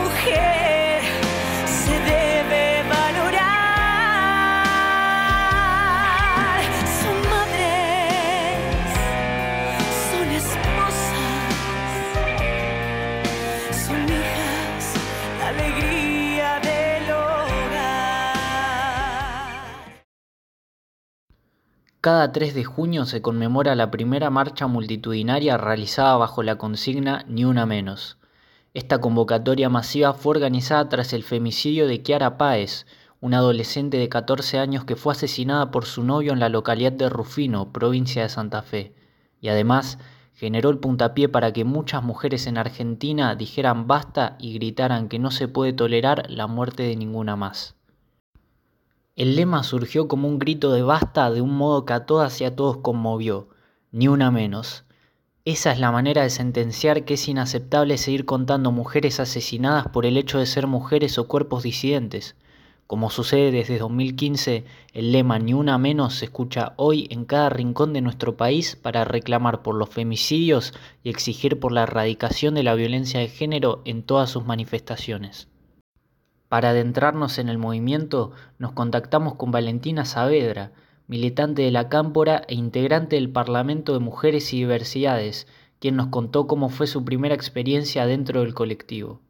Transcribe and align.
mujer 0.00 1.02
se 1.66 1.92
debe 2.00 2.82
valorar. 2.88 3.44
Son 7.00 7.18
madres, 7.30 8.58
son 10.10 10.28
esposas, 10.40 10.96
son 13.86 14.02
hijas, 14.04 14.84
la 15.38 15.46
alegría 15.48 16.50
del 16.60 17.04
hogar. 17.10 17.78
Cada 22.00 22.32
3 22.32 22.54
de 22.54 22.64
junio 22.64 23.04
se 23.04 23.20
conmemora 23.22 23.74
la 23.74 23.90
primera 23.90 24.30
marcha 24.30 24.66
multitudinaria 24.66 25.56
realizada 25.56 26.16
bajo 26.16 26.42
la 26.42 26.56
consigna 26.56 27.24
Ni 27.28 27.44
una 27.44 27.66
menos. 27.66 28.17
Esta 28.78 29.00
convocatoria 29.00 29.68
masiva 29.68 30.12
fue 30.12 30.36
organizada 30.36 30.88
tras 30.88 31.12
el 31.12 31.24
femicidio 31.24 31.88
de 31.88 32.00
Kiara 32.00 32.38
Páez, 32.38 32.86
una 33.20 33.38
adolescente 33.38 33.96
de 33.96 34.08
14 34.08 34.60
años 34.60 34.84
que 34.84 34.94
fue 34.94 35.14
asesinada 35.14 35.72
por 35.72 35.84
su 35.84 36.04
novio 36.04 36.32
en 36.32 36.38
la 36.38 36.48
localidad 36.48 36.92
de 36.92 37.08
Rufino, 37.08 37.72
provincia 37.72 38.22
de 38.22 38.28
Santa 38.28 38.62
Fe, 38.62 38.94
y 39.40 39.48
además 39.48 39.98
generó 40.32 40.70
el 40.70 40.78
puntapié 40.78 41.28
para 41.28 41.52
que 41.52 41.64
muchas 41.64 42.04
mujeres 42.04 42.46
en 42.46 42.56
Argentina 42.56 43.34
dijeran 43.34 43.88
basta 43.88 44.36
y 44.38 44.54
gritaran 44.54 45.08
que 45.08 45.18
no 45.18 45.32
se 45.32 45.48
puede 45.48 45.72
tolerar 45.72 46.30
la 46.30 46.46
muerte 46.46 46.84
de 46.84 46.94
ninguna 46.94 47.34
más. 47.34 47.74
El 49.16 49.34
lema 49.34 49.64
surgió 49.64 50.06
como 50.06 50.28
un 50.28 50.38
grito 50.38 50.70
de 50.70 50.82
basta 50.82 51.32
de 51.32 51.40
un 51.40 51.56
modo 51.56 51.84
que 51.84 51.94
a 51.94 52.06
todas 52.06 52.40
y 52.40 52.44
a 52.44 52.54
todos 52.54 52.76
conmovió, 52.76 53.48
ni 53.90 54.06
una 54.06 54.30
menos. 54.30 54.84
Esa 55.48 55.72
es 55.72 55.80
la 55.80 55.90
manera 55.90 56.24
de 56.24 56.28
sentenciar 56.28 57.06
que 57.06 57.14
es 57.14 57.26
inaceptable 57.26 57.96
seguir 57.96 58.26
contando 58.26 58.70
mujeres 58.70 59.18
asesinadas 59.18 59.88
por 59.88 60.04
el 60.04 60.18
hecho 60.18 60.38
de 60.38 60.44
ser 60.44 60.66
mujeres 60.66 61.16
o 61.16 61.26
cuerpos 61.26 61.62
disidentes. 61.62 62.36
Como 62.86 63.08
sucede 63.08 63.50
desde 63.50 63.78
2015, 63.78 64.66
el 64.92 65.10
lema 65.10 65.38
Ni 65.38 65.54
una 65.54 65.78
menos 65.78 66.16
se 66.16 66.26
escucha 66.26 66.74
hoy 66.76 67.08
en 67.10 67.24
cada 67.24 67.48
rincón 67.48 67.94
de 67.94 68.02
nuestro 68.02 68.36
país 68.36 68.76
para 68.76 69.04
reclamar 69.04 69.62
por 69.62 69.74
los 69.74 69.88
femicidios 69.88 70.74
y 71.02 71.08
exigir 71.08 71.58
por 71.58 71.72
la 71.72 71.84
erradicación 71.84 72.52
de 72.52 72.64
la 72.64 72.74
violencia 72.74 73.18
de 73.18 73.28
género 73.28 73.80
en 73.86 74.02
todas 74.02 74.28
sus 74.28 74.44
manifestaciones. 74.44 75.48
Para 76.50 76.70
adentrarnos 76.70 77.38
en 77.38 77.48
el 77.48 77.56
movimiento, 77.56 78.32
nos 78.58 78.72
contactamos 78.72 79.36
con 79.36 79.50
Valentina 79.50 80.04
Saavedra, 80.04 80.72
militante 81.08 81.62
de 81.62 81.70
la 81.70 81.88
Cámpora 81.88 82.42
e 82.48 82.54
integrante 82.54 83.16
del 83.16 83.32
Parlamento 83.32 83.94
de 83.94 83.98
Mujeres 83.98 84.52
y 84.52 84.58
Diversidades, 84.58 85.48
quien 85.80 85.96
nos 85.96 86.08
contó 86.08 86.46
cómo 86.46 86.68
fue 86.68 86.86
su 86.86 87.04
primera 87.04 87.34
experiencia 87.34 88.06
dentro 88.06 88.40
del 88.40 88.54
colectivo. 88.54 89.20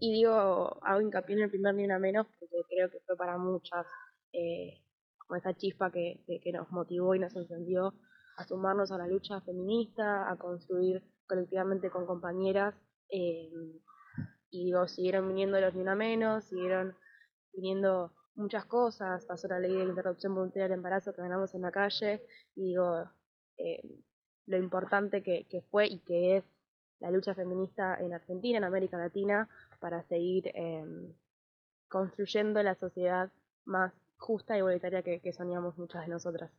Y 0.00 0.12
digo, 0.12 0.78
hago 0.82 1.00
hincapié 1.00 1.36
en 1.36 1.42
el 1.42 1.50
primer 1.50 1.74
ni 1.74 1.84
una 1.84 1.98
menos 1.98 2.26
porque 2.38 2.56
creo 2.68 2.90
que 2.90 3.00
fue 3.06 3.16
para 3.16 3.38
muchas 3.38 3.86
eh, 4.32 4.80
como 5.18 5.36
esa 5.36 5.54
chispa 5.54 5.90
que, 5.90 6.20
que, 6.26 6.52
nos 6.52 6.70
motivó 6.70 7.14
y 7.14 7.18
nos 7.18 7.34
encendió 7.36 7.94
a 8.36 8.44
sumarnos 8.44 8.90
a 8.92 8.98
la 8.98 9.06
lucha 9.06 9.40
feminista, 9.40 10.30
a 10.30 10.36
construir 10.36 11.02
colectivamente 11.26 11.90
con 11.90 12.06
compañeras. 12.06 12.74
Eh, 13.10 13.50
y 14.50 14.64
digo, 14.66 14.88
siguieron 14.88 15.28
viniendo 15.28 15.60
los 15.60 15.74
ni 15.74 15.82
una 15.82 15.94
menos, 15.94 16.44
siguieron 16.44 16.96
viniendo 17.52 18.12
muchas 18.38 18.64
cosas, 18.64 19.24
pasó 19.24 19.48
la 19.48 19.58
ley 19.58 19.72
de 19.72 19.84
interrupción 19.84 20.34
voluntaria 20.34 20.64
del 20.64 20.78
embarazo 20.78 21.12
que 21.12 21.22
ganamos 21.22 21.54
en 21.54 21.62
la 21.62 21.70
calle, 21.70 22.22
y 22.54 22.68
digo, 22.68 23.04
eh, 23.58 23.82
lo 24.46 24.56
importante 24.56 25.22
que, 25.22 25.46
que, 25.48 25.62
fue 25.62 25.86
y 25.86 25.98
que 26.00 26.38
es 26.38 26.44
la 27.00 27.10
lucha 27.10 27.34
feminista 27.34 27.96
en 28.00 28.14
Argentina, 28.14 28.58
en 28.58 28.64
América 28.64 28.96
Latina, 28.96 29.48
para 29.80 30.02
seguir 30.04 30.50
eh, 30.54 30.84
construyendo 31.88 32.62
la 32.62 32.74
sociedad 32.74 33.30
más 33.64 33.92
justa 34.16 34.54
y 34.54 34.58
igualitaria 34.58 35.02
que, 35.02 35.20
que 35.20 35.32
soñamos 35.32 35.76
muchas 35.78 36.02
de 36.02 36.08
nosotras. 36.08 36.50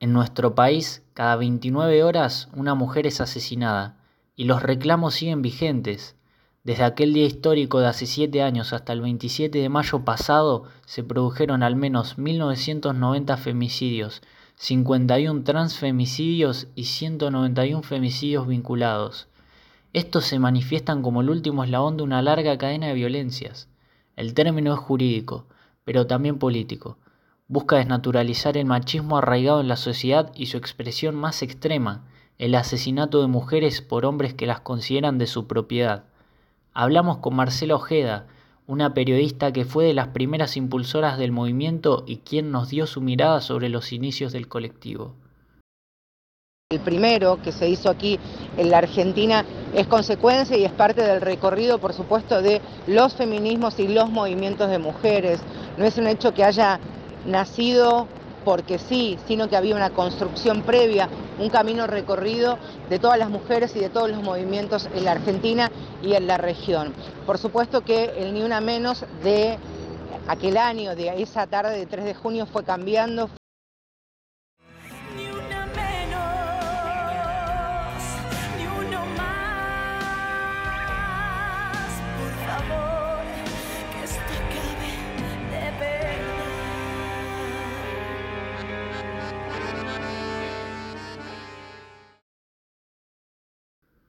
En 0.00 0.12
nuestro 0.12 0.54
país, 0.54 1.02
cada 1.12 1.34
29 1.34 2.04
horas 2.04 2.48
una 2.54 2.76
mujer 2.76 3.08
es 3.08 3.20
asesinada 3.20 3.96
y 4.36 4.44
los 4.44 4.62
reclamos 4.62 5.14
siguen 5.14 5.42
vigentes. 5.42 6.14
Desde 6.62 6.84
aquel 6.84 7.14
día 7.14 7.24
histórico 7.24 7.80
de 7.80 7.88
hace 7.88 8.06
7 8.06 8.42
años 8.42 8.72
hasta 8.72 8.92
el 8.92 9.00
27 9.00 9.58
de 9.58 9.68
mayo 9.68 10.04
pasado 10.04 10.64
se 10.86 11.02
produjeron 11.02 11.64
al 11.64 11.74
menos 11.74 12.16
1990 12.16 13.36
femicidios, 13.38 14.22
51 14.54 15.42
transfemicidios 15.42 16.68
y 16.76 16.84
191 16.84 17.82
femicidios 17.82 18.46
vinculados. 18.46 19.26
Estos 19.92 20.26
se 20.26 20.38
manifiestan 20.38 21.02
como 21.02 21.22
el 21.22 21.30
último 21.30 21.64
eslabón 21.64 21.96
de 21.96 22.04
una 22.04 22.22
larga 22.22 22.56
cadena 22.56 22.86
de 22.86 22.94
violencias. 22.94 23.68
El 24.14 24.34
término 24.34 24.74
es 24.74 24.78
jurídico, 24.78 25.46
pero 25.84 26.06
también 26.06 26.38
político. 26.38 26.98
Busca 27.50 27.76
desnaturalizar 27.76 28.58
el 28.58 28.66
machismo 28.66 29.16
arraigado 29.16 29.62
en 29.62 29.68
la 29.68 29.76
sociedad 29.76 30.30
y 30.34 30.46
su 30.46 30.58
expresión 30.58 31.14
más 31.14 31.42
extrema, 31.42 32.04
el 32.36 32.54
asesinato 32.54 33.22
de 33.22 33.26
mujeres 33.26 33.80
por 33.80 34.04
hombres 34.04 34.34
que 34.34 34.46
las 34.46 34.60
consideran 34.60 35.16
de 35.16 35.26
su 35.26 35.46
propiedad. 35.46 36.04
Hablamos 36.74 37.16
con 37.18 37.34
Marcela 37.34 37.76
Ojeda, 37.76 38.26
una 38.66 38.92
periodista 38.92 39.50
que 39.50 39.64
fue 39.64 39.86
de 39.86 39.94
las 39.94 40.08
primeras 40.08 40.58
impulsoras 40.58 41.16
del 41.16 41.32
movimiento 41.32 42.04
y 42.06 42.18
quien 42.18 42.50
nos 42.50 42.68
dio 42.68 42.86
su 42.86 43.00
mirada 43.00 43.40
sobre 43.40 43.70
los 43.70 43.94
inicios 43.94 44.30
del 44.32 44.46
colectivo. 44.46 45.14
El 46.70 46.80
primero 46.80 47.40
que 47.42 47.50
se 47.50 47.66
hizo 47.66 47.88
aquí 47.88 48.20
en 48.58 48.70
la 48.70 48.76
Argentina 48.76 49.46
es 49.74 49.86
consecuencia 49.86 50.54
y 50.58 50.66
es 50.66 50.72
parte 50.72 51.00
del 51.00 51.22
recorrido, 51.22 51.78
por 51.78 51.94
supuesto, 51.94 52.42
de 52.42 52.60
los 52.86 53.14
feminismos 53.14 53.80
y 53.80 53.88
los 53.88 54.10
movimientos 54.10 54.68
de 54.68 54.78
mujeres. 54.78 55.40
No 55.78 55.86
es 55.86 55.96
un 55.96 56.06
hecho 56.06 56.34
que 56.34 56.44
haya 56.44 56.78
nacido 57.28 58.08
porque 58.44 58.78
sí, 58.78 59.18
sino 59.26 59.48
que 59.48 59.56
había 59.56 59.76
una 59.76 59.90
construcción 59.90 60.62
previa, 60.62 61.08
un 61.38 61.50
camino 61.50 61.86
recorrido 61.86 62.58
de 62.88 62.98
todas 62.98 63.18
las 63.18 63.30
mujeres 63.30 63.76
y 63.76 63.80
de 63.80 63.90
todos 63.90 64.10
los 64.10 64.22
movimientos 64.22 64.88
en 64.94 65.04
la 65.04 65.12
Argentina 65.12 65.70
y 66.02 66.14
en 66.14 66.26
la 66.26 66.38
región. 66.38 66.94
Por 67.26 67.38
supuesto 67.38 67.82
que 67.82 68.04
el 68.16 68.32
Ni 68.32 68.42
Una 68.42 68.60
Menos 68.60 69.04
de 69.22 69.58
aquel 70.28 70.56
año, 70.56 70.94
de 70.96 71.22
esa 71.22 71.46
tarde 71.46 71.76
de 71.76 71.86
3 71.86 72.04
de 72.04 72.14
junio, 72.14 72.46
fue 72.46 72.64
cambiando. 72.64 73.28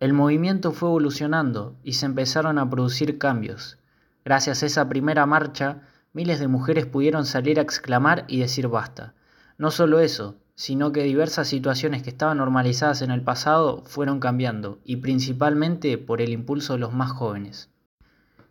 El 0.00 0.14
movimiento 0.14 0.72
fue 0.72 0.88
evolucionando 0.88 1.76
y 1.84 1.92
se 1.92 2.06
empezaron 2.06 2.56
a 2.58 2.70
producir 2.70 3.18
cambios. 3.18 3.76
Gracias 4.24 4.62
a 4.62 4.66
esa 4.66 4.88
primera 4.88 5.26
marcha, 5.26 5.82
miles 6.14 6.40
de 6.40 6.48
mujeres 6.48 6.86
pudieron 6.86 7.26
salir 7.26 7.58
a 7.58 7.62
exclamar 7.62 8.24
y 8.26 8.38
decir 8.38 8.68
basta. 8.68 9.12
No 9.58 9.70
solo 9.70 10.00
eso, 10.00 10.36
sino 10.54 10.90
que 10.92 11.02
diversas 11.02 11.48
situaciones 11.48 12.02
que 12.02 12.08
estaban 12.08 12.38
normalizadas 12.38 13.02
en 13.02 13.10
el 13.10 13.22
pasado 13.22 13.82
fueron 13.84 14.20
cambiando, 14.20 14.78
y 14.84 14.96
principalmente 14.96 15.98
por 15.98 16.22
el 16.22 16.32
impulso 16.32 16.72
de 16.72 16.78
los 16.78 16.94
más 16.94 17.12
jóvenes. 17.12 17.68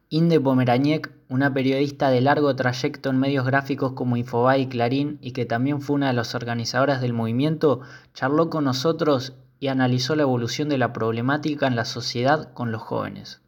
Inde 0.10 0.40
Pomerañek, 0.40 1.12
una 1.30 1.52
periodista 1.52 2.12
de 2.12 2.22
largo 2.22 2.56
trayecto 2.56 3.10
en 3.10 3.20
medios 3.20 3.48
gráficos 3.48 3.94
como 3.94 4.18
Infobae 4.18 4.60
y 4.62 4.68
Clarín 4.68 5.18
y 5.20 5.32
que 5.32 5.48
también 5.48 5.82
fue 5.82 5.96
una 5.96 6.10
de 6.10 6.14
las 6.14 6.36
organizadoras 6.36 7.02
del 7.02 7.14
movimiento, 7.14 7.82
charló 8.14 8.52
con 8.52 8.66
nosotros 8.66 9.34
y 9.60 9.68
analizó 9.68 10.16
la 10.16 10.24
evolución 10.24 10.70
de 10.70 10.78
la 10.78 10.94
problemática 10.94 11.68
en 11.68 11.76
la 11.76 11.86
sociedad 11.86 12.54
con 12.54 12.72
los 12.72 12.82
jóvenes. 12.82 13.42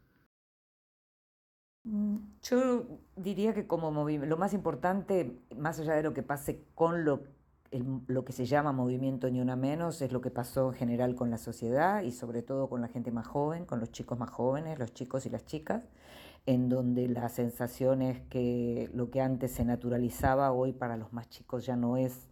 Yo 2.44 2.86
diría 3.16 3.54
que 3.54 3.66
como 3.66 4.08
lo 4.08 4.38
más 4.38 4.54
importante, 4.54 5.40
más 5.56 5.80
allá 5.80 5.94
de 5.94 6.04
lo 6.04 6.14
que 6.14 6.22
pase 6.22 6.64
con 6.76 7.06
lo, 7.06 7.24
lo 8.08 8.26
que 8.26 8.34
se 8.34 8.46
llama 8.46 8.72
movimiento 8.72 9.30
Ni 9.30 9.42
Una 9.42 9.56
Menos, 9.56 10.02
es 10.02 10.12
lo 10.12 10.22
que 10.22 10.30
pasó 10.30 10.70
en 10.70 10.78
general 10.78 11.16
con 11.16 11.32
la 11.32 11.38
sociedad 11.38 12.04
y 12.04 12.12
sobre 12.12 12.44
todo 12.44 12.70
con 12.70 12.82
la 12.82 12.88
gente 12.88 13.12
más 13.12 13.26
joven, 13.26 13.66
con 13.66 13.80
los 13.80 13.92
chicos 13.92 14.20
más 14.20 14.30
jóvenes, 14.30 14.78
los 14.78 14.94
chicos 14.94 15.26
y 15.26 15.30
las 15.30 15.46
chicas, 15.46 15.84
en 16.46 16.70
donde 16.70 17.08
la 17.08 17.30
sensación 17.30 18.02
es 18.02 18.22
que 18.30 18.90
lo 18.94 19.10
que 19.10 19.22
antes 19.22 19.52
se 19.52 19.66
naturalizaba, 19.66 20.52
hoy 20.52 20.74
para 20.74 20.98
los 20.98 21.14
más 21.14 21.30
chicos 21.30 21.66
ya 21.66 21.76
no 21.76 21.98
es 21.98 22.28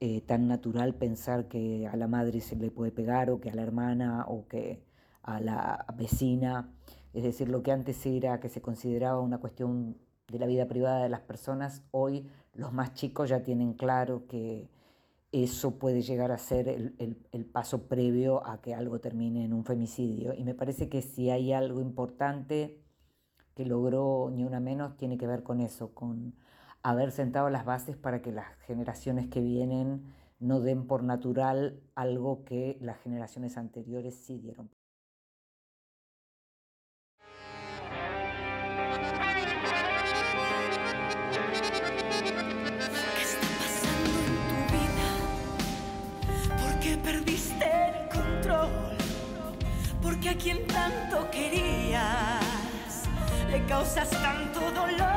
eh, 0.00 0.20
tan 0.22 0.48
natural 0.48 0.94
pensar 0.94 1.48
que 1.48 1.88
a 1.88 1.96
la 1.96 2.06
madre 2.06 2.40
se 2.40 2.56
le 2.56 2.70
puede 2.70 2.92
pegar 2.92 3.30
o 3.30 3.40
que 3.40 3.50
a 3.50 3.54
la 3.54 3.62
hermana 3.62 4.24
o 4.28 4.46
que 4.46 4.82
a 5.22 5.40
la 5.40 5.84
vecina, 5.96 6.70
es 7.12 7.22
decir, 7.22 7.48
lo 7.48 7.62
que 7.62 7.72
antes 7.72 8.04
era 8.06 8.40
que 8.40 8.48
se 8.48 8.62
consideraba 8.62 9.20
una 9.20 9.38
cuestión 9.38 9.96
de 10.28 10.38
la 10.38 10.46
vida 10.46 10.66
privada 10.66 11.02
de 11.02 11.08
las 11.08 11.20
personas, 11.20 11.82
hoy 11.90 12.28
los 12.54 12.72
más 12.72 12.94
chicos 12.94 13.28
ya 13.28 13.42
tienen 13.42 13.74
claro 13.74 14.26
que 14.26 14.68
eso 15.32 15.78
puede 15.78 16.02
llegar 16.02 16.32
a 16.32 16.38
ser 16.38 16.68
el, 16.68 17.44
paso 17.52 17.86
previo 17.86 18.46
a 18.46 18.60
que 18.60 18.74
algo 18.74 18.98
termine 19.00 19.44
en 19.44 19.52
un 19.52 19.64
femicidio. 19.64 20.32
Y 20.34 20.44
me 20.44 20.54
parece 20.54 20.88
que 20.88 21.02
si 21.02 21.30
hay 21.30 21.52
algo 21.52 21.80
importante 21.80 22.80
que 23.54 23.66
logró 23.66 24.30
ni 24.32 24.44
una 24.44 24.60
menos, 24.60 24.96
tiene 24.96 25.18
que 25.18 25.26
ver 25.26 25.42
con 25.42 25.60
eso, 25.60 25.92
con 25.92 26.34
haber 26.82 27.10
sentado 27.12 27.50
las 27.50 27.64
bases 27.64 27.96
para 27.96 28.22
que 28.22 28.32
las 28.32 28.46
generaciones 28.66 29.28
que 29.28 29.40
vienen 29.40 30.14
no 30.38 30.60
den 30.60 30.86
por 30.86 31.02
natural 31.02 31.80
algo 31.94 32.44
que 32.44 32.78
las 32.80 32.98
generaciones 32.98 33.56
anteriores 33.56 34.14
sí 34.14 34.38
dieron. 34.38 34.70
porque 50.02 50.30
a 50.30 50.34
quien 50.36 50.66
tanto 50.66 51.30
querías 51.30 52.42
le 53.50 53.64
causas 53.66 54.08
tanto 54.10 54.60
dolor. 54.72 55.07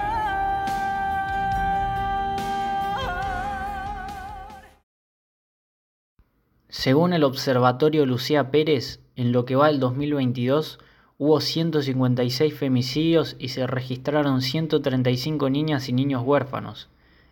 Según 6.74 7.12
el 7.12 7.26
Observatorio 7.26 8.06
Lucía 8.06 8.50
Pérez, 8.50 9.02
en 9.18 9.34
lo 9.34 9.44
que 9.44 9.58
va 9.58 9.70
el 9.70 9.82
2022 9.82 10.80
hubo 11.18 11.42
156 11.42 12.54
femicidios 12.54 13.36
y 13.40 13.50
se 13.50 13.68
registraron 13.68 14.42
135 14.42 15.50
niñas 15.50 15.90
y 15.90 15.92
niños 15.92 16.24
huérfanos. 16.26 16.88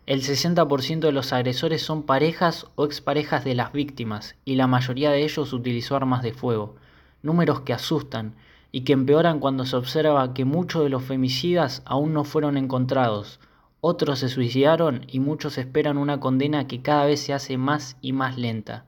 El 0.05 0.23
60% 0.23 0.99
de 0.99 1.13
los 1.13 1.31
agresores 1.31 1.81
son 1.81 2.03
parejas 2.03 2.67
o 2.75 2.83
exparejas 2.83 3.45
de 3.45 3.55
las 3.55 3.71
víctimas 3.71 4.35
y 4.43 4.55
la 4.55 4.67
mayoría 4.67 5.09
de 5.11 5.23
ellos 5.23 5.53
utilizó 5.53 5.95
armas 5.95 6.21
de 6.21 6.33
fuego 6.33 6.75
números 7.23 7.61
que 7.61 7.71
asustan 7.71 8.35
y 8.73 8.81
que 8.81 8.91
empeoran 8.91 9.39
cuando 9.39 9.65
se 9.65 9.77
observa 9.77 10.33
que 10.33 10.43
muchos 10.43 10.83
de 10.83 10.89
los 10.89 11.03
femicidas 11.03 11.81
aún 11.85 12.11
no 12.11 12.25
fueron 12.25 12.57
encontrados, 12.57 13.39
otros 13.79 14.19
se 14.19 14.27
suicidaron 14.27 15.05
y 15.07 15.21
muchos 15.21 15.57
esperan 15.57 15.97
una 15.97 16.19
condena 16.19 16.67
que 16.67 16.81
cada 16.81 17.05
vez 17.05 17.21
se 17.21 17.33
hace 17.33 17.57
más 17.57 17.95
y 18.01 18.11
más 18.11 18.37
lenta. 18.37 18.83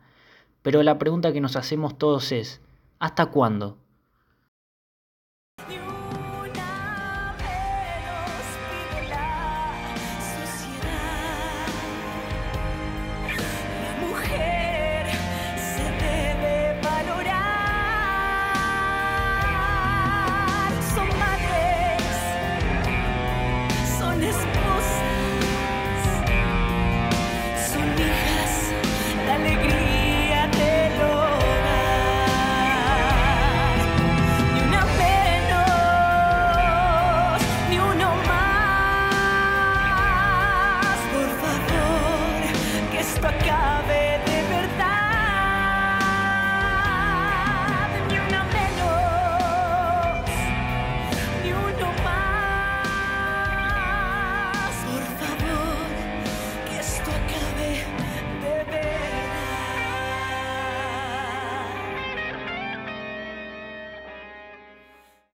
Pero 0.62 0.84
la 0.84 0.98
pregunta 1.00 1.34
que 1.34 1.42
nos 1.42 1.56
hacemos 1.56 1.98
todos 1.98 2.32
es, 2.32 2.62
¿hasta 3.00 3.28
cuándo? 3.28 3.78